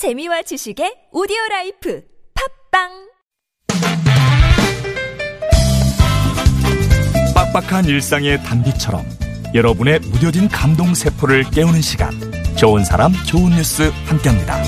[0.00, 2.02] 재미와 지식의 오디오 life
[2.72, 2.88] 팟빵
[7.34, 9.04] 빡빡한 일상의 단비처럼
[9.54, 12.12] 여러분의 무뎌진 감동 세포를 깨우는 시간
[12.56, 14.62] 좋은 사람 좋은 뉴스 함께합니다.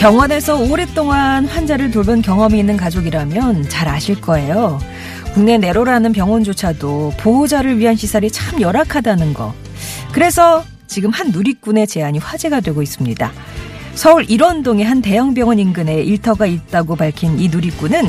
[0.00, 4.80] 병원에서 오랫동안 환자를 돌본 경험이 있는 가족이라면 잘 아실 거예요.
[5.38, 9.54] 국내 내로라는 병원조차도 보호자를 위한 시설이 참 열악하다는 거.
[10.10, 13.30] 그래서 지금 한 누리꾼의 제안이 화제가 되고 있습니다.
[13.94, 18.04] 서울 일원동의 한 대형 병원 인근에 일터가 있다고 밝힌 이 누리꾼은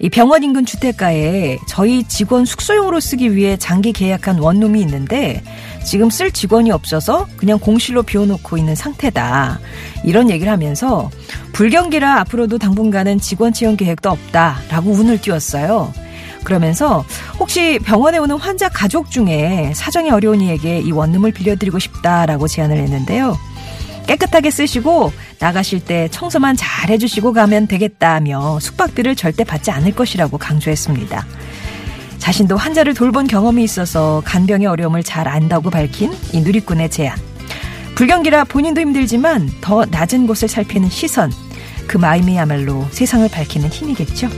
[0.00, 5.42] 이 병원 인근 주택가에 저희 직원 숙소용으로 쓰기 위해 장기 계약한 원룸이 있는데
[5.84, 9.60] 지금 쓸 직원이 없어서 그냥 공실로 비워놓고 있는 상태다.
[10.04, 11.10] 이런 얘기를 하면서
[11.52, 16.05] 불경기라 앞으로도 당분간은 직원 채용 계획도 없다라고 운을 띄웠어요.
[16.46, 17.04] 그러면서
[17.40, 23.36] 혹시 병원에 오는 환자 가족 중에 사정이 어려운 이에게 이 원룸을 빌려드리고 싶다라고 제안을 했는데요.
[24.06, 31.26] 깨끗하게 쓰시고 나가실 때 청소만 잘 해주시고 가면 되겠다며 숙박비를 절대 받지 않을 것이라고 강조했습니다.
[32.18, 37.18] 자신도 환자를 돌본 경험이 있어서 간병의 어려움을 잘 안다고 밝힌 이 누리꾼의 제안.
[37.96, 41.32] 불경기라 본인도 힘들지만 더 낮은 곳을 살피는 시선.
[41.88, 44.28] 그 마음이야말로 세상을 밝히는 힘이겠죠.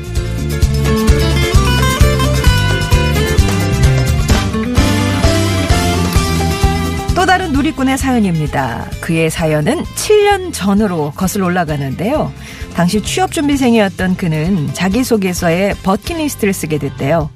[7.68, 8.88] 누리꾼의 사연입니다.
[9.00, 12.32] 그의 사연은 7년 전으로 거슬러 올라가는데요.
[12.74, 17.30] 당시 취업준비생이었던 그는 자기소개서에 버킷리스트를 쓰게 됐대요.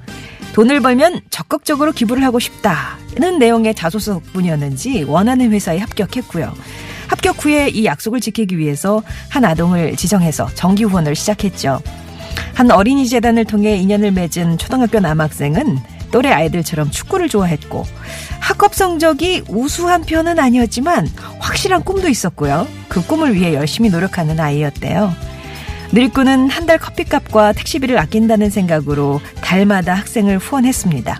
[0.54, 6.52] 돈을 벌면 적극적으로 기부를 하고 싶다는 내용의 자소서 덕분이었는지 원하는 회사에 합격했고요.
[7.08, 11.82] 합격 후에 이 약속을 지키기 위해서 한 아동을 지정해서 정기 후원을 시작했죠.
[12.54, 15.78] 한 어린이 재단을 통해 인연을 맺은 초등학교 남학생은
[16.12, 17.84] 또래 아이들처럼 축구를 좋아했고
[18.38, 21.08] 학업 성적이 우수한 편은 아니었지만
[21.40, 22.68] 확실한 꿈도 있었고요.
[22.88, 25.12] 그 꿈을 위해 열심히 노력하는 아이였대요.
[25.92, 31.18] 누리꾼은 한 달 커피값과 택시비를 아낀다는 생각으로 달마다 학생을 후원했습니다.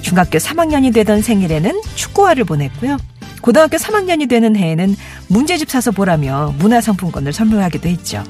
[0.00, 2.96] 중학교 3학년이 되던 생일에는 축구화를 보냈고요.
[3.42, 4.96] 고등학교 3학년이 되는 해에는
[5.28, 8.24] 문제집 사서 보라며 문화상품권을 선물하기도 했죠.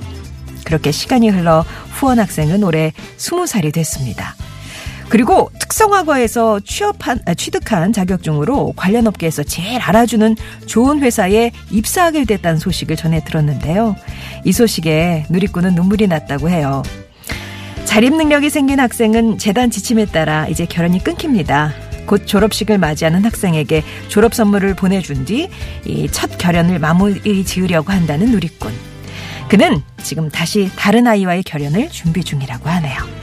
[0.64, 4.34] 그렇게 시간이 흘러 후원 학생은 올해 20살이 됐습니다.
[5.12, 12.96] 그리고 특성화과에서 취업한, 아, 취득한 자격증으로 관련 업계에서 제일 알아주는 좋은 회사에 입사하게 됐다는 소식을
[12.96, 13.94] 전해 들었는데요.
[14.46, 16.82] 이 소식에 누리꾼은 눈물이 났다고 해요.
[17.84, 21.74] 자립 능력이 생긴 학생은 재단 지침에 따라 이제 결혼이 끊깁니다.
[22.06, 28.72] 곧 졸업식을 맞이하는 학생에게 졸업 선물을 보내준 뒤이첫 결연을 마무리 지으려고 한다는 누리꾼.
[29.50, 33.22] 그는 지금 다시 다른 아이와의 결연을 준비 중이라고 하네요.